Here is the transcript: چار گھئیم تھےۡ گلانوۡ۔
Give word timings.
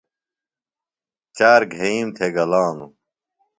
چار 1.37 1.61
گھئیم 1.73 2.07
تھےۡ 2.15 2.33
گلانوۡ۔ 2.35 2.93